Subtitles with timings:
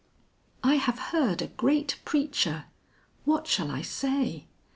[0.63, 2.65] "I have heard a great preacher!
[3.23, 4.47] What shall I say?